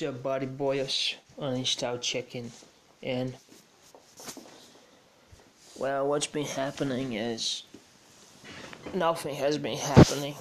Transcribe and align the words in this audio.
What's 0.00 0.16
up, 0.16 0.22
buddy 0.22 0.46
boys? 0.46 1.14
Uninstalled 1.38 2.00
chicken. 2.00 2.50
And 3.02 3.34
well, 5.78 6.08
what's 6.08 6.26
been 6.26 6.46
happening 6.46 7.12
is 7.12 7.64
nothing 8.94 9.34
has 9.34 9.58
been 9.58 9.76
happening. 9.76 10.36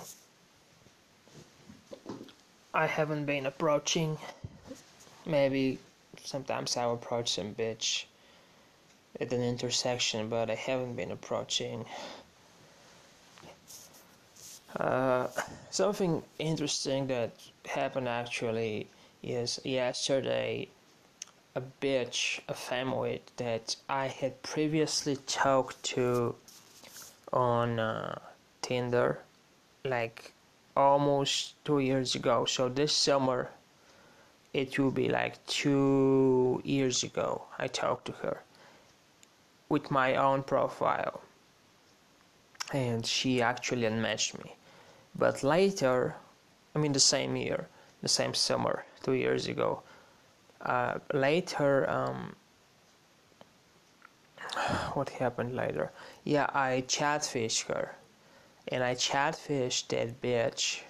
I 2.73 2.85
haven't 2.85 3.25
been 3.25 3.47
approaching. 3.47 4.17
Maybe 5.25 5.77
sometimes 6.23 6.77
I'll 6.77 6.93
approach 6.93 7.33
some 7.33 7.53
bitch 7.53 8.05
at 9.19 9.33
an 9.33 9.43
intersection, 9.43 10.29
but 10.29 10.49
I 10.49 10.55
haven't 10.55 10.95
been 10.95 11.11
approaching. 11.11 11.83
Uh, 14.77 15.27
something 15.69 16.23
interesting 16.37 17.07
that 17.07 17.33
happened 17.65 18.07
actually 18.07 18.87
is 19.21 19.59
yesterday 19.63 20.69
a 21.55 21.61
bitch, 21.81 22.39
a 22.47 22.53
femoid 22.53 23.21
that 23.37 23.75
I 23.89 24.07
had 24.07 24.41
previously 24.43 25.17
talked 25.27 25.81
to 25.95 26.35
on 27.33 27.79
uh, 27.79 28.19
Tinder 28.61 29.19
like 29.83 30.33
almost 30.75 31.63
two 31.65 31.79
years 31.79 32.15
ago. 32.15 32.45
So 32.45 32.69
this 32.69 32.93
summer 32.93 33.49
it 34.53 34.79
will 34.79 34.91
be 34.91 35.09
like 35.09 35.45
two 35.45 36.61
years 36.63 37.03
ago 37.03 37.43
I 37.57 37.67
talked 37.67 38.05
to 38.05 38.11
her 38.23 38.43
with 39.67 39.91
my 39.91 40.15
own 40.15 40.43
profile 40.43 41.21
and 42.73 43.05
she 43.05 43.41
actually 43.41 43.85
unmatched 43.85 44.43
me. 44.43 44.55
But 45.15 45.43
later, 45.43 46.15
I 46.75 46.79
mean 46.79 46.93
the 46.93 46.99
same 46.99 47.35
year, 47.35 47.67
the 48.01 48.07
same 48.07 48.33
summer, 48.33 48.85
two 49.03 49.13
years 49.13 49.47
ago, 49.47 49.83
uh, 50.61 50.99
later, 51.13 51.89
um, 51.89 52.35
what 54.93 55.09
happened 55.09 55.55
later? 55.55 55.91
Yeah, 56.23 56.47
I 56.53 56.83
catfished 56.87 57.67
her, 57.67 57.95
and 58.67 58.83
I 58.83 58.95
catfished 58.95 59.87
that 59.89 60.21
bitch. 60.21 60.81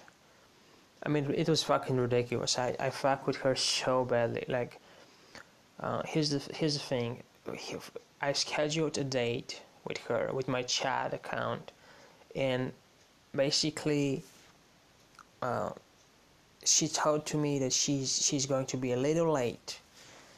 I 1.02 1.08
mean, 1.08 1.32
it 1.34 1.48
was 1.48 1.62
fucking 1.62 1.96
ridiculous. 1.96 2.58
I 2.58 2.76
I 2.78 2.90
fuck 2.90 3.26
with 3.26 3.36
her 3.36 3.56
so 3.56 4.04
badly. 4.04 4.44
Like, 4.48 4.78
uh, 5.80 6.02
here's 6.06 6.30
the 6.30 6.54
here's 6.54 6.74
the 6.74 6.80
thing. 6.80 7.22
I 8.20 8.32
scheduled 8.32 8.98
a 8.98 9.04
date 9.04 9.62
with 9.84 9.98
her 10.08 10.30
with 10.32 10.46
my 10.48 10.62
chat 10.62 11.14
account, 11.14 11.72
and 12.36 12.72
basically, 13.34 14.22
uh, 15.40 15.70
she 16.64 16.88
told 16.88 17.26
to 17.26 17.36
me 17.36 17.58
that 17.58 17.72
she's 17.72 18.24
she's 18.24 18.46
going 18.46 18.66
to 18.66 18.76
be 18.76 18.92
a 18.92 18.96
little 18.96 19.32
late. 19.32 19.80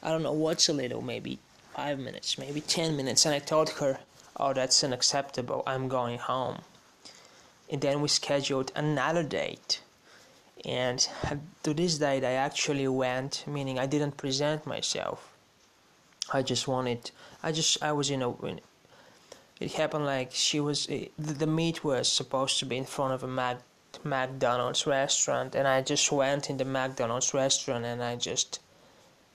I 0.01 0.09
don't 0.09 0.23
know 0.23 0.33
what's 0.33 0.69
a 0.69 0.73
little, 0.73 1.01
maybe 1.01 1.39
five 1.75 1.99
minutes, 1.99 2.37
maybe 2.37 2.61
ten 2.61 2.95
minutes, 2.95 3.25
and 3.25 3.35
I 3.35 3.39
told 3.39 3.69
her, 3.79 3.99
"Oh, 4.37 4.53
that's 4.53 4.83
unacceptable. 4.83 5.63
I'm 5.65 5.87
going 5.87 6.19
home." 6.19 6.59
And 7.69 7.81
then 7.81 8.01
we 8.01 8.07
scheduled 8.07 8.71
another 8.75 9.23
date. 9.23 9.81
And 10.65 11.07
to 11.63 11.73
this 11.73 11.97
date, 11.97 12.23
I 12.23 12.33
actually 12.33 12.87
went, 12.87 13.43
meaning 13.47 13.79
I 13.79 13.85
didn't 13.85 14.15
present 14.15 14.65
myself. 14.65 15.33
I 16.31 16.41
just 16.41 16.67
wanted, 16.67 17.11
I 17.41 17.51
just, 17.51 17.83
I 17.83 17.91
was 17.91 18.09
in 18.09 18.21
a, 18.21 18.33
it 19.59 19.73
happened 19.73 20.05
like 20.05 20.31
she 20.31 20.59
was, 20.59 20.87
eh, 20.89 21.07
the, 21.17 21.33
the 21.33 21.47
meet 21.47 21.83
was 21.83 22.07
supposed 22.07 22.59
to 22.59 22.65
be 22.65 22.77
in 22.77 22.85
front 22.85 23.13
of 23.13 23.23
a 23.23 23.27
Mac 23.27 23.57
McDonald's 24.05 24.85
restaurant 24.85 25.55
and 25.55 25.67
I 25.67 25.81
just 25.81 26.11
went 26.11 26.49
in 26.49 26.57
the 26.57 26.65
McDonald's 26.65 27.33
restaurant 27.33 27.85
and 27.85 28.03
I 28.03 28.15
just 28.15 28.59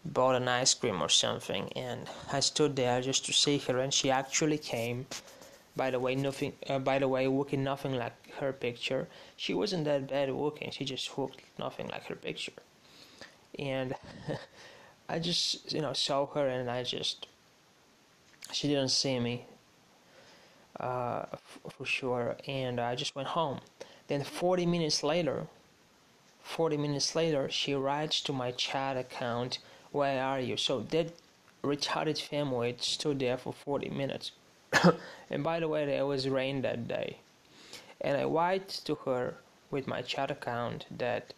bought 0.05 0.37
an 0.37 0.49
ice 0.49 0.75
cream 0.75 1.03
or 1.03 1.09
something 1.09 1.73
and 1.75 2.09
I 2.33 2.41
stood 2.41 2.77
there 2.77 3.01
just 3.01 3.27
to 3.27 3.33
see 3.33 3.59
her 3.59 3.79
and 3.79 3.93
she 3.93 4.11
actually 4.11 4.59
came. 4.59 5.07
By 5.77 5.91
the 5.91 6.01
way 6.01 6.17
nothing 6.17 6.55
uh, 6.69 6.81
by 6.81 6.99
the 6.99 7.07
way 7.07 7.29
looking 7.29 7.63
nothing 7.63 7.95
like 7.95 8.33
her 8.41 8.53
picture. 8.53 9.09
She 9.37 9.55
wasn't 9.55 9.85
that 9.85 10.09
bad 10.09 10.31
looking 10.31 10.71
she 10.73 10.85
just 10.85 11.17
looked 11.17 11.41
nothing 11.59 11.89
like 11.89 12.07
her 12.07 12.17
picture. 12.17 12.53
And 13.59 13.95
I 15.09 15.19
just 15.19 15.73
you 15.73 15.81
know 15.81 15.93
saw 15.93 16.27
her 16.27 16.49
and 16.49 16.69
I 16.71 16.83
just 16.83 17.27
she 18.53 18.67
didn't 18.69 18.89
see 18.89 19.21
me 19.21 19.47
uh, 20.81 21.25
for 21.71 21.87
sure 21.87 22.37
and 22.47 22.81
I 22.81 22.95
just 22.95 23.15
went 23.15 23.29
home 23.29 23.61
then 24.09 24.25
40 24.25 24.67
minutes 24.67 25.03
later, 25.03 25.47
40 26.43 26.79
minutes 26.79 27.15
later, 27.15 27.51
she 27.51 27.75
writes 27.75 28.23
to 28.23 28.33
my 28.33 28.53
chat 28.53 28.97
account, 28.97 29.59
Where 29.93 30.23
are 30.25 30.41
you? 30.41 30.57
So 30.57 30.81
that 30.81 31.13
retarded 31.63 32.17
femoid 32.17 32.81
stood 32.81 33.19
there 33.19 33.37
for 33.37 33.53
40 33.53 33.91
minutes. 33.91 34.33
and 35.31 35.45
by 35.45 35.61
the 35.61 35.69
way, 35.69 35.85
there 35.85 36.07
was 36.07 36.27
rain 36.29 36.63
that 36.63 36.89
day. 36.89 37.19
And 38.01 38.17
I 38.17 38.25
write 38.25 38.69
to 38.85 38.95
her 39.05 39.35
with 39.71 39.87
my 39.87 40.01
chat 40.01 40.31
account 40.31 40.87
that 40.91 41.35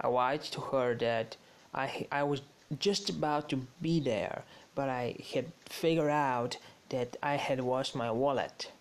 I 0.00 0.08
write 0.08 0.42
to 0.42 0.60
her 0.60 0.94
that 0.96 1.36
I 1.72 2.08
I 2.10 2.24
was 2.24 2.40
just 2.78 3.08
about 3.08 3.48
to 3.50 3.56
be 3.80 4.00
there, 4.00 4.42
but 4.74 4.88
I 4.88 5.14
had 5.32 5.52
figured 5.66 6.10
out 6.10 6.56
that 6.88 7.16
I 7.22 7.36
had 7.36 7.60
lost 7.60 7.94
my 7.94 8.10
wallet 8.10 8.72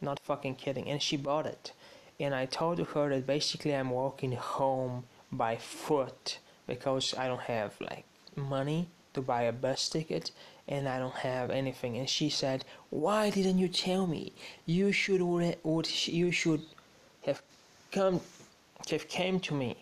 not 0.00 0.20
fucking 0.20 0.56
kidding. 0.56 0.88
And 0.88 1.02
she 1.02 1.16
bought 1.16 1.46
it. 1.46 1.72
And 2.18 2.34
i 2.34 2.46
told 2.46 2.78
her 2.78 3.08
that 3.10 3.26
basically 3.26 3.74
i'm 3.74 3.90
walking 3.90 4.32
home 4.32 5.04
by 5.30 5.56
foot 5.56 6.38
because 6.66 7.14
i 7.18 7.26
don't 7.26 7.42
have 7.42 7.74
like 7.80 8.04
money 8.34 8.88
to 9.12 9.20
buy 9.20 9.42
a 9.42 9.52
bus 9.52 9.88
ticket 9.88 10.30
and 10.68 10.88
i 10.88 10.98
don't 10.98 11.14
have 11.16 11.50
anything. 11.50 11.96
And 11.98 12.08
she 12.08 12.30
said 12.30 12.64
why 12.90 13.30
didn't 13.30 13.58
you 13.58 13.68
tell 13.68 14.06
me? 14.06 14.32
You 14.64 14.92
should 14.92 15.20
would 15.22 16.06
you 16.06 16.32
should 16.32 16.62
have 17.26 17.42
come 17.92 18.20
have 18.90 19.08
came 19.08 19.40
to 19.40 19.54
me. 19.54 19.76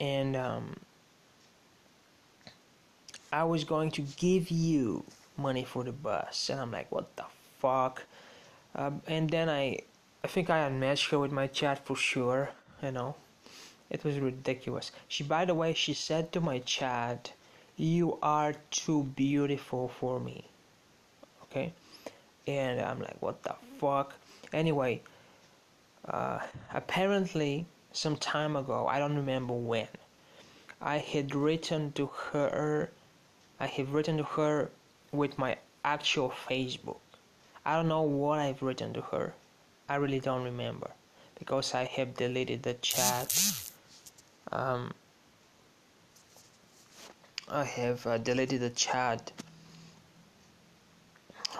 And 0.00 0.36
um, 0.36 0.76
i 3.32 3.42
was 3.42 3.64
going 3.64 3.90
to 3.92 4.02
give 4.16 4.50
you 4.50 5.04
money 5.36 5.64
for 5.64 5.82
the 5.82 5.92
bus. 5.92 6.48
And 6.48 6.60
i'm 6.60 6.70
like 6.70 6.90
what 6.92 7.16
the 7.16 7.24
fuck 7.58 8.04
um, 8.74 9.02
and 9.06 9.30
then 9.30 9.48
I 9.48 9.78
I 10.22 10.26
think 10.26 10.50
I 10.50 10.58
unmatched 10.60 11.10
her 11.10 11.18
with 11.18 11.32
my 11.32 11.46
chat 11.46 11.84
for 11.84 11.96
sure 11.96 12.50
you 12.82 12.92
know. 12.92 13.16
It 13.90 14.02
was 14.02 14.18
ridiculous. 14.18 14.90
She 15.08 15.22
by 15.24 15.44
the 15.44 15.54
way 15.54 15.74
she 15.74 15.94
said 15.94 16.32
to 16.32 16.40
my 16.40 16.58
chat 16.58 17.32
you 17.76 18.18
are 18.22 18.54
too 18.70 19.04
beautiful 19.16 19.88
for 19.88 20.20
me. 20.20 20.44
Okay? 21.44 21.72
And 22.46 22.80
I'm 22.80 23.00
like 23.00 23.20
what 23.20 23.42
the 23.42 23.54
fuck? 23.78 24.14
Anyway 24.52 25.02
uh, 26.06 26.40
apparently 26.72 27.66
some 27.92 28.16
time 28.16 28.56
ago 28.56 28.86
I 28.86 28.98
don't 28.98 29.16
remember 29.16 29.54
when 29.54 29.88
I 30.80 30.98
had 30.98 31.34
written 31.34 31.92
to 31.92 32.06
her 32.06 32.90
I 33.60 33.66
have 33.66 33.94
written 33.94 34.18
to 34.18 34.24
her 34.24 34.70
with 35.12 35.38
my 35.38 35.56
actual 35.84 36.30
Facebook 36.48 36.98
I 37.66 37.76
don't 37.76 37.88
know 37.88 38.02
what 38.02 38.38
I've 38.38 38.62
written 38.62 38.92
to 38.94 39.00
her. 39.00 39.34
I 39.88 39.96
really 39.96 40.20
don't 40.20 40.44
remember 40.44 40.90
because 41.38 41.74
I 41.74 41.84
have 41.84 42.14
deleted 42.14 42.62
the 42.62 42.74
chat. 42.74 43.70
Um, 44.52 44.92
I 47.48 47.64
have 47.64 48.06
uh, 48.06 48.18
deleted 48.18 48.60
the 48.60 48.70
chat. 48.70 49.32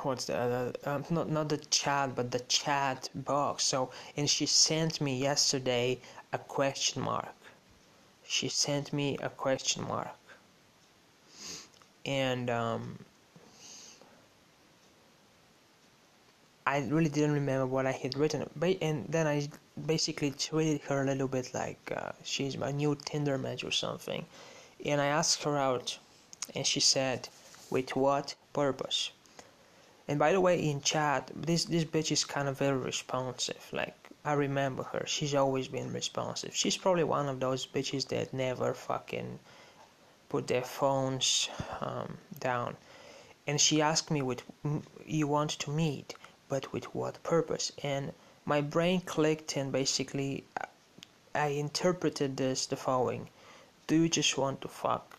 What's 0.02 0.26
the 0.26 0.36
other? 0.36 0.72
Um, 0.84 1.04
not 1.10 1.30
not 1.30 1.48
the 1.48 1.58
chat, 1.58 2.14
but 2.14 2.30
the 2.30 2.40
chat 2.40 3.08
box. 3.14 3.64
So, 3.64 3.90
and 4.16 4.28
she 4.28 4.46
sent 4.46 5.00
me 5.00 5.16
yesterday 5.16 5.98
a 6.32 6.38
question 6.38 7.02
mark. 7.02 7.34
She 8.26 8.48
sent 8.48 8.92
me 8.92 9.16
a 9.22 9.28
question 9.28 9.86
mark, 9.86 10.16
and 12.04 12.50
um, 12.50 12.98
I 16.66 16.78
really 16.78 17.10
didn't 17.10 17.32
remember 17.32 17.66
what 17.66 17.84
I 17.84 17.92
had 17.92 18.16
written, 18.16 18.48
but 18.56 18.78
and 18.80 19.06
then 19.06 19.26
I 19.26 19.48
basically 19.86 20.30
treated 20.30 20.80
her 20.88 21.02
a 21.02 21.06
little 21.06 21.28
bit 21.28 21.52
like 21.52 21.92
uh, 21.94 22.12
she's 22.22 22.56
my 22.56 22.70
new 22.70 22.94
Tinder 22.94 23.36
match 23.36 23.62
or 23.64 23.70
something. 23.70 24.24
And 24.82 24.98
I 24.98 25.06
asked 25.06 25.42
her 25.42 25.58
out, 25.58 25.98
and 26.54 26.66
she 26.66 26.80
said, 26.80 27.28
"With 27.68 27.94
what 27.94 28.34
purpose?" 28.54 29.10
And 30.08 30.18
by 30.18 30.32
the 30.32 30.40
way, 30.40 30.58
in 30.58 30.80
chat, 30.80 31.30
this 31.34 31.66
this 31.66 31.84
bitch 31.84 32.10
is 32.10 32.24
kind 32.24 32.48
of 32.48 32.56
very 32.56 32.78
responsive. 32.78 33.68
Like 33.70 33.94
I 34.24 34.32
remember 34.32 34.84
her; 34.84 35.04
she's 35.06 35.34
always 35.34 35.68
been 35.68 35.92
responsive. 35.92 36.56
She's 36.56 36.78
probably 36.78 37.04
one 37.04 37.28
of 37.28 37.40
those 37.40 37.66
bitches 37.66 38.08
that 38.08 38.32
never 38.32 38.72
fucking 38.72 39.38
put 40.30 40.46
their 40.46 40.64
phones 40.64 41.50
um, 41.82 42.16
down. 42.38 42.78
And 43.46 43.60
she 43.60 43.82
asked 43.82 44.10
me, 44.10 44.22
"With 44.22 44.42
you 45.04 45.26
want 45.26 45.50
to 45.50 45.70
meet?" 45.70 46.14
But 46.54 46.72
with 46.72 46.94
what 46.94 47.20
purpose? 47.24 47.72
And 47.82 48.12
my 48.44 48.60
brain 48.60 49.00
clicked 49.00 49.56
and 49.56 49.72
basically 49.72 50.44
I 51.34 51.48
interpreted 51.48 52.36
this 52.36 52.64
the 52.66 52.76
following. 52.76 53.28
do 53.88 53.96
you 54.02 54.08
just 54.08 54.38
want 54.38 54.60
to 54.60 54.68
fuck 54.68 55.18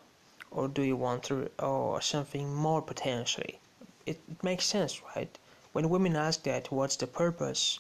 or 0.49 0.69
do 0.69 0.81
you 0.81 0.95
want 0.95 1.23
to 1.23 1.51
or 1.59 1.99
something 1.99 2.55
more 2.55 2.81
potentially? 2.81 3.59
It, 4.05 4.21
it 4.31 4.41
makes 4.45 4.63
sense 4.63 5.01
right? 5.13 5.37
When 5.73 5.89
women 5.89 6.15
ask 6.15 6.43
that 6.43 6.71
what's 6.71 6.95
the 6.95 7.05
purpose? 7.05 7.79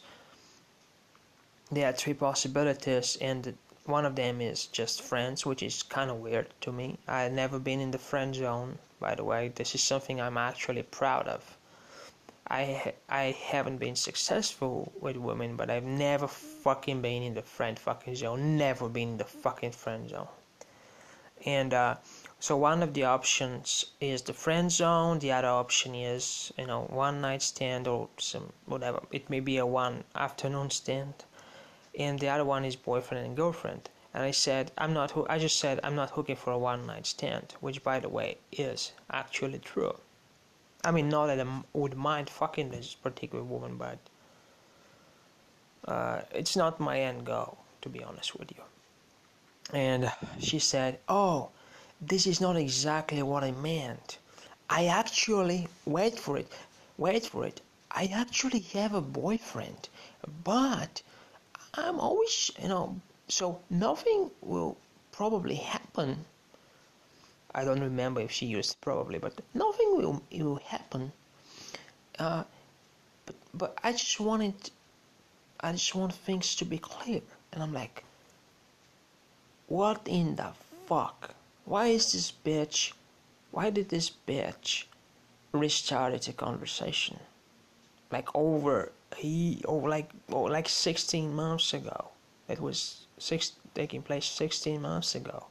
There 1.71 1.87
are 1.87 1.93
three 1.93 2.13
possibilities 2.13 3.15
and 3.21 3.57
one 3.85 4.05
of 4.05 4.17
them 4.17 4.41
is 4.41 4.65
just 4.65 5.01
friends 5.01 5.45
which 5.45 5.63
is 5.63 5.81
kind 5.81 6.11
of 6.11 6.17
weird 6.17 6.49
to 6.59 6.73
me. 6.73 6.97
I've 7.07 7.31
never 7.31 7.57
been 7.57 7.79
in 7.79 7.91
the 7.91 7.99
friend 7.99 8.35
zone 8.35 8.79
by 8.99 9.15
the 9.15 9.23
way. 9.23 9.47
This 9.47 9.75
is 9.75 9.81
something 9.81 10.19
i'm 10.19 10.37
actually 10.37 10.83
proud 10.83 11.29
of 11.29 11.55
I 12.47 12.93
I 13.09 13.31
haven't 13.31 13.79
been 13.79 13.95
successful 13.95 14.93
with 15.01 15.17
women, 15.17 15.55
but 15.55 15.71
I've 15.71 15.83
never 15.83 16.27
fucking 16.27 17.01
been 17.01 17.23
in 17.23 17.33
the 17.33 17.41
friend 17.41 17.79
fucking 17.79 18.15
zone. 18.15 18.55
Never 18.55 18.87
been 18.87 19.09
in 19.13 19.17
the 19.17 19.23
fucking 19.23 19.71
friend 19.71 20.07
zone. 20.07 20.27
And 21.43 21.73
uh, 21.73 21.95
so 22.39 22.55
one 22.55 22.83
of 22.83 22.93
the 22.93 23.03
options 23.03 23.85
is 23.99 24.21
the 24.21 24.33
friend 24.33 24.71
zone. 24.71 25.17
The 25.17 25.31
other 25.31 25.47
option 25.47 25.95
is 25.95 26.53
you 26.55 26.67
know 26.67 26.81
one 26.83 27.19
night 27.19 27.41
stand 27.41 27.87
or 27.87 28.09
some 28.17 28.53
whatever. 28.67 29.01
It 29.11 29.27
may 29.27 29.39
be 29.39 29.57
a 29.57 29.65
one 29.65 30.03
afternoon 30.13 30.69
stand, 30.69 31.25
and 31.97 32.19
the 32.19 32.29
other 32.29 32.45
one 32.45 32.63
is 32.63 32.75
boyfriend 32.75 33.25
and 33.25 33.35
girlfriend. 33.35 33.89
And 34.13 34.23
I 34.23 34.29
said 34.29 34.71
I'm 34.77 34.93
not. 34.93 35.13
I 35.29 35.39
just 35.39 35.59
said 35.59 35.79
I'm 35.83 35.95
not 35.95 36.11
hooking 36.11 36.35
for 36.35 36.51
a 36.53 36.59
one 36.59 36.85
night 36.85 37.07
stand, 37.07 37.55
which 37.59 37.83
by 37.83 37.99
the 37.99 38.09
way 38.09 38.37
is 38.51 38.91
actually 39.09 39.57
true. 39.57 39.97
I 40.85 40.91
mean, 40.91 41.09
not 41.09 41.25
that 41.27 41.39
I 41.39 41.61
would 41.73 41.97
mind 41.97 42.29
fucking 42.29 42.69
this 42.69 42.93
particular 42.93 43.43
woman, 43.43 43.75
but 43.75 43.97
uh, 45.87 46.21
it's 46.31 46.55
not 46.55 46.79
my 46.79 46.99
end 46.99 47.25
goal, 47.25 47.57
to 47.81 47.89
be 47.89 48.03
honest 48.03 48.37
with 48.37 48.51
you. 48.51 48.63
And 49.73 50.11
she 50.39 50.59
said, 50.59 50.99
Oh, 51.09 51.49
this 51.99 52.27
is 52.27 52.39
not 52.39 52.55
exactly 52.55 53.23
what 53.23 53.43
I 53.43 53.51
meant. 53.51 54.19
I 54.69 54.85
actually, 54.85 55.67
wait 55.85 56.19
for 56.19 56.37
it, 56.37 56.51
wait 56.99 57.25
for 57.25 57.45
it. 57.45 57.61
I 57.89 58.05
actually 58.13 58.59
have 58.59 58.93
a 58.93 59.01
boyfriend, 59.01 59.89
but 60.43 61.01
I'm 61.73 61.99
always, 61.99 62.51
you 62.61 62.67
know, 62.67 63.01
so 63.27 63.59
nothing 63.71 64.29
will 64.41 64.77
probably 65.11 65.55
happen 65.55 66.25
I 67.57 67.63
don't 67.63 67.79
remember 67.79 68.19
if 68.19 68.31
she 68.33 68.47
used 68.47 68.81
probably, 68.81 69.17
but 69.17 69.39
nothing 69.53 69.95
will, 69.95 70.21
will 70.29 70.57
happen. 70.57 71.13
Uh, 72.19 72.43
but 73.25 73.35
but 73.53 73.77
I 73.81 73.93
just 73.93 74.19
wanted, 74.19 74.71
I 75.61 75.71
just 75.71 75.95
want 75.95 76.11
things 76.13 76.53
to 76.57 76.65
be 76.65 76.77
clear, 76.77 77.21
and 77.53 77.63
I'm 77.63 77.71
like, 77.71 78.03
what 79.67 80.01
in 80.05 80.35
the 80.35 80.51
fuck? 80.85 81.33
Why 81.63 81.87
is 81.87 82.11
this 82.11 82.29
bitch? 82.29 82.91
Why 83.51 83.69
did 83.69 83.87
this 83.87 84.11
bitch 84.11 84.83
restart 85.53 86.21
the 86.23 86.33
conversation? 86.33 87.19
Like 88.11 88.27
over 88.35 88.91
he 89.15 89.61
over 89.63 89.87
like 89.87 90.11
oh, 90.29 90.41
like 90.41 90.67
16 90.67 91.33
months 91.33 91.73
ago. 91.73 92.09
It 92.49 92.59
was 92.59 93.07
six 93.17 93.53
taking 93.73 94.01
place 94.01 94.25
16 94.25 94.81
months 94.81 95.15
ago 95.15 95.47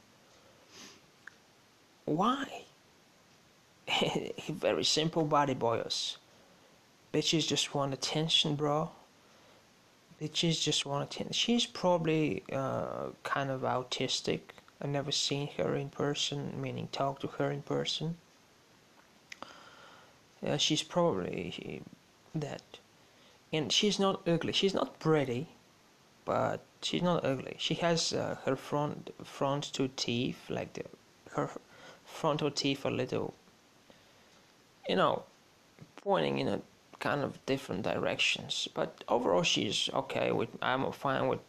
why? 2.05 2.63
Very 4.49 4.83
simple 4.83 5.25
body 5.25 5.53
boys. 5.53 6.17
Bitches 7.13 7.47
just 7.47 7.73
want 7.73 7.93
attention, 7.93 8.55
bro. 8.55 8.91
Bitches 10.21 10.61
just 10.61 10.85
want 10.85 11.03
attention. 11.03 11.33
She's 11.33 11.65
probably 11.65 12.43
uh, 12.51 13.07
kind 13.23 13.49
of 13.49 13.61
autistic. 13.61 14.41
I've 14.81 14.89
never 14.89 15.11
seen 15.11 15.49
her 15.57 15.75
in 15.75 15.89
person, 15.89 16.59
meaning 16.61 16.89
talk 16.91 17.19
to 17.21 17.27
her 17.27 17.51
in 17.51 17.61
person. 17.61 18.17
Yeah, 20.41 20.57
she's 20.57 20.83
probably 20.83 21.81
that. 22.33 22.61
And 23.51 23.71
she's 23.71 23.99
not 23.99 24.21
ugly. 24.27 24.51
She's 24.53 24.73
not 24.73 24.99
pretty, 24.99 25.47
but 26.25 26.61
she's 26.81 27.01
not 27.01 27.25
ugly. 27.25 27.55
She 27.57 27.75
has 27.75 28.13
uh, 28.13 28.37
her 28.45 28.55
front 28.55 29.11
front 29.23 29.71
two 29.73 29.89
teeth, 29.95 30.49
like 30.49 30.73
the 30.73 30.83
her 31.31 31.49
frontal 32.05 32.51
teeth 32.51 32.85
a 32.85 32.89
little, 32.89 33.33
you 34.87 34.95
know, 34.95 35.23
pointing 35.97 36.39
in 36.39 36.47
a 36.47 36.61
kind 36.99 37.21
of 37.21 37.45
different 37.45 37.83
directions. 37.83 38.67
But 38.73 39.03
overall, 39.07 39.43
she's 39.43 39.89
okay 39.93 40.31
with. 40.31 40.49
I'm 40.61 40.91
fine 40.91 41.27
with 41.27 41.39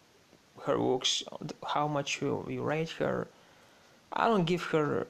her 0.65 0.77
looks. 0.77 1.23
How 1.75 1.87
much 1.87 2.21
you, 2.21 2.45
you 2.49 2.63
rate 2.63 2.91
her? 2.91 3.29
I 4.13 4.27
don't 4.27 4.45
give 4.45 4.65
her. 4.65 5.07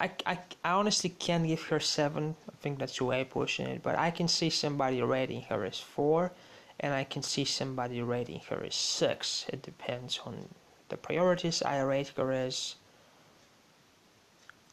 I, 0.00 0.10
I, 0.26 0.38
I 0.64 0.70
honestly 0.70 1.10
can't 1.10 1.46
give 1.46 1.62
her 1.64 1.80
seven. 1.80 2.36
I 2.48 2.54
think 2.60 2.78
that's 2.78 3.00
way 3.00 3.24
pushing 3.24 3.66
it. 3.66 3.82
But 3.82 3.98
I 3.98 4.10
can 4.10 4.28
see 4.28 4.50
somebody 4.50 5.02
rating 5.02 5.42
her 5.42 5.64
as 5.64 5.78
four, 5.78 6.32
and 6.80 6.94
I 6.94 7.04
can 7.04 7.22
see 7.22 7.44
somebody 7.44 8.02
rating 8.02 8.40
her 8.48 8.64
as 8.64 8.74
six. 8.74 9.46
It 9.52 9.62
depends 9.62 10.20
on 10.24 10.48
the 10.88 10.96
priorities 10.96 11.62
I 11.62 11.80
rate 11.80 12.12
her 12.16 12.32
as 12.32 12.76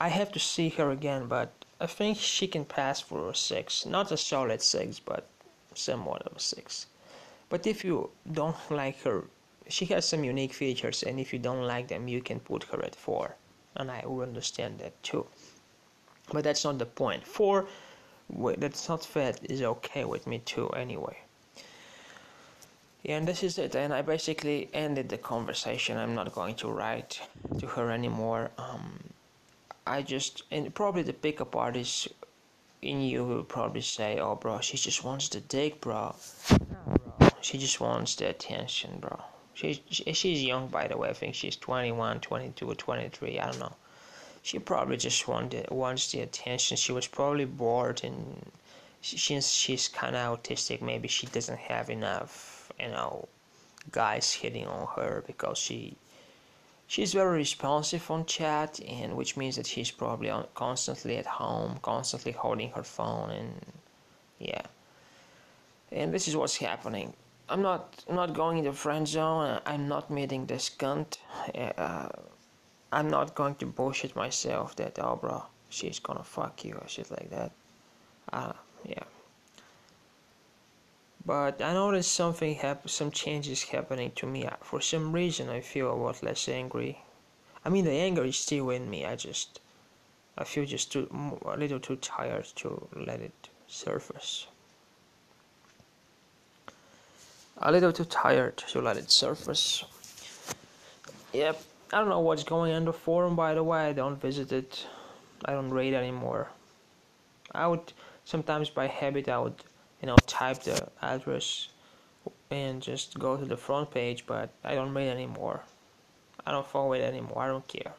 I 0.01 0.07
have 0.07 0.31
to 0.31 0.39
see 0.39 0.69
her 0.69 0.89
again, 0.89 1.27
but 1.27 1.53
I 1.79 1.85
think 1.85 2.17
she 2.17 2.47
can 2.47 2.65
pass 2.65 2.99
for 2.99 3.29
a 3.29 3.35
6. 3.35 3.85
Not 3.85 4.11
a 4.11 4.17
solid 4.17 4.63
6, 4.63 4.99
but 5.01 5.27
somewhat 5.75 6.23
of 6.23 6.37
a 6.37 6.39
6. 6.39 6.87
But 7.49 7.67
if 7.67 7.85
you 7.85 8.09
don't 8.31 8.57
like 8.71 8.99
her, 9.03 9.25
she 9.67 9.85
has 9.93 10.07
some 10.07 10.23
unique 10.23 10.55
features, 10.55 11.03
and 11.03 11.19
if 11.19 11.31
you 11.31 11.37
don't 11.37 11.67
like 11.67 11.87
them, 11.87 12.07
you 12.07 12.19
can 12.19 12.39
put 12.39 12.63
her 12.63 12.83
at 12.83 12.95
4. 12.95 13.35
And 13.75 13.91
I 13.91 14.03
will 14.07 14.23
understand 14.23 14.79
that 14.79 15.03
too. 15.03 15.27
But 16.33 16.45
that's 16.45 16.63
not 16.63 16.79
the 16.79 16.87
point. 16.87 17.27
4 17.27 17.67
that's 18.57 18.89
not 18.89 19.05
fat 19.05 19.39
is 19.43 19.61
okay 19.61 20.05
with 20.05 20.25
me 20.25 20.39
too, 20.39 20.69
anyway. 20.69 21.19
Yeah, 23.03 23.17
and 23.17 23.27
this 23.27 23.43
is 23.43 23.59
it. 23.59 23.75
And 23.75 23.93
I 23.93 24.01
basically 24.01 24.67
ended 24.73 25.09
the 25.09 25.19
conversation. 25.19 25.99
I'm 25.99 26.15
not 26.15 26.33
going 26.33 26.55
to 26.55 26.69
write 26.69 27.21
to 27.59 27.67
her 27.67 27.91
anymore. 27.91 28.49
Um, 28.57 29.10
I 29.87 30.01
just 30.01 30.43
and 30.51 30.73
probably 30.73 31.03
the 31.03 31.13
pickup 31.13 31.55
artist 31.55 32.07
in 32.81 33.01
you 33.01 33.23
will 33.23 33.43
probably 33.43 33.81
say, 33.81 34.19
"Oh, 34.19 34.35
bro, 34.35 34.59
she 34.59 34.77
just 34.77 35.03
wants 35.03 35.29
the 35.29 35.39
dick, 35.39 35.81
bro. 35.81 36.15
bro. 36.47 37.29
She 37.41 37.57
just 37.57 37.79
wants 37.79 38.15
the 38.15 38.29
attention, 38.29 38.99
bro." 38.99 39.19
She's 39.53 39.79
she's 39.89 40.43
young, 40.43 40.67
by 40.67 40.87
the 40.87 40.97
way. 40.97 41.09
I 41.09 41.13
think 41.13 41.35
she's 41.35 41.55
21, 41.55 42.21
22, 42.21 42.71
or 42.71 42.75
23. 42.75 43.39
I 43.39 43.45
don't 43.45 43.59
know. 43.59 43.75
She 44.43 44.59
probably 44.59 44.97
just 44.97 45.27
wanted 45.27 45.69
wants 45.69 46.11
the 46.11 46.21
attention. 46.21 46.77
She 46.77 46.91
was 46.91 47.07
probably 47.07 47.45
bored 47.45 48.03
and 48.03 48.51
since 49.01 49.49
she's 49.49 49.87
kind 49.87 50.15
of 50.15 50.39
autistic, 50.39 50.81
maybe 50.81 51.07
she 51.07 51.27
doesn't 51.27 51.57
have 51.57 51.89
enough, 51.89 52.71
you 52.79 52.87
know, 52.87 53.27
guys 53.91 54.31
hitting 54.31 54.67
on 54.67 54.87
her 54.95 55.23
because 55.25 55.57
she 55.57 55.95
She's 56.91 57.13
very 57.13 57.37
responsive 57.37 58.11
on 58.11 58.25
chat, 58.25 58.81
and 58.85 59.15
which 59.15 59.37
means 59.37 59.55
that 59.55 59.65
she's 59.65 59.89
probably 59.89 60.29
on, 60.29 60.45
constantly 60.55 61.15
at 61.15 61.25
home, 61.25 61.79
constantly 61.81 62.33
holding 62.33 62.69
her 62.71 62.83
phone, 62.83 63.29
and 63.31 63.53
yeah. 64.39 64.63
And 65.89 66.13
this 66.13 66.27
is 66.27 66.35
what's 66.35 66.57
happening. 66.57 67.13
I'm 67.47 67.61
not 67.61 68.03
I'm 68.09 68.15
not 68.15 68.33
going 68.33 68.57
in 68.57 68.65
the 68.65 68.73
friend 68.73 69.07
zone. 69.07 69.61
I'm 69.65 69.87
not 69.87 70.11
meeting 70.11 70.45
this 70.47 70.69
cunt. 70.69 71.17
Uh, 71.55 72.09
I'm 72.91 73.09
not 73.09 73.35
going 73.35 73.55
to 73.55 73.65
bullshit 73.67 74.13
myself 74.13 74.75
that 74.75 74.99
oh 74.99 75.15
bro, 75.15 75.45
she's 75.69 75.99
gonna 75.99 76.25
fuck 76.25 76.65
you 76.65 76.73
or 76.73 76.89
shit 76.89 77.09
like 77.09 77.29
that. 77.29 77.51
Uh, 78.33 78.51
yeah. 78.85 79.05
But 81.25 81.61
I 81.61 81.73
noticed 81.73 82.13
something 82.13 82.55
hap- 82.55 82.89
some 82.89 83.11
changes 83.11 83.63
happening 83.63 84.11
to 84.15 84.25
me. 84.25 84.47
For 84.61 84.81
some 84.81 85.11
reason, 85.13 85.49
I 85.49 85.61
feel 85.61 85.91
a 85.91 85.93
lot 85.93 86.23
less 86.23 86.49
angry. 86.49 87.03
I 87.63 87.69
mean, 87.69 87.85
the 87.85 87.91
anger 87.91 88.23
is 88.23 88.37
still 88.37 88.71
in 88.71 88.89
me. 88.89 89.05
I 89.05 89.15
just, 89.15 89.59
I 90.37 90.43
feel 90.43 90.65
just 90.65 90.91
too, 90.91 91.07
a 91.45 91.57
little 91.57 91.79
too 91.79 91.97
tired 91.97 92.45
to 92.55 92.87
let 92.95 93.21
it 93.21 93.49
surface. 93.67 94.47
A 97.57 97.71
little 97.71 97.93
too 97.93 98.05
tired 98.05 98.57
to 98.57 98.81
let 98.81 98.97
it 98.97 99.11
surface. 99.11 99.83
Yep, 101.33 101.61
I 101.93 101.99
don't 101.99 102.09
know 102.09 102.19
what's 102.19 102.43
going 102.43 102.73
on 102.73 102.85
the 102.85 102.93
forum. 102.93 103.35
By 103.35 103.53
the 103.53 103.63
way, 103.63 103.89
I 103.89 103.93
don't 103.93 104.19
visit 104.19 104.51
it. 104.51 104.87
I 105.45 105.51
don't 105.51 105.69
read 105.69 105.93
anymore. 105.93 106.49
I 107.53 107.67
would 107.67 107.93
sometimes 108.25 108.69
by 108.69 108.87
habit 108.87 109.29
I 109.29 109.37
would 109.39 109.63
you 110.01 110.07
know 110.07 110.15
type 110.25 110.63
the 110.63 110.87
address 111.01 111.69
and 112.49 112.81
just 112.81 113.17
go 113.17 113.37
to 113.37 113.45
the 113.45 113.57
front 113.57 113.91
page 113.91 114.25
but 114.25 114.49
I 114.63 114.75
don't 114.75 114.93
read 114.93 115.09
anymore. 115.09 115.61
I 116.45 116.51
don't 116.51 116.67
follow 116.67 116.93
it 116.93 117.01
anymore. 117.01 117.43
I 117.43 117.47
don't 117.47 117.67
care. 117.67 117.93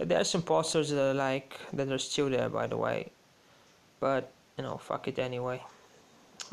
There 0.00 0.20
are 0.20 0.24
some 0.24 0.42
posters 0.42 0.90
that 0.90 1.00
I 1.00 1.12
like 1.12 1.58
that 1.72 1.90
are 1.90 1.98
still 1.98 2.30
there 2.30 2.48
by 2.48 2.66
the 2.66 2.76
way. 2.76 3.10
But 4.00 4.32
you 4.56 4.64
know 4.64 4.78
fuck 4.78 5.08
it 5.08 5.18
anyway. 5.18 5.62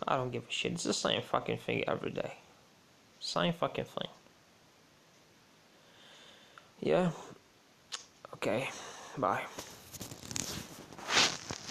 I 0.08 0.16
don't 0.18 0.32
give 0.32 0.48
a 0.48 0.52
shit. 0.52 0.74
It's 0.74 0.84
the 0.84 0.94
same 0.94 1.22
fucking 1.22 1.58
thing 1.60 1.84
every 1.88 2.12
day. 2.12 2.36
Same 3.20 3.54
fucking 3.54 3.86
thing. 3.86 4.10
Yeah. 6.82 7.12
Okay. 8.34 8.70
Bye 9.18 9.44